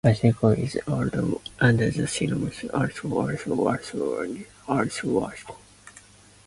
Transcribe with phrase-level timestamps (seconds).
[0.03, 4.45] Assyrtiko is also known under the synonyms Arcytico, Assirtico, Assyrtico, Asurtico, and
[4.91, 5.57] Asyrtiko.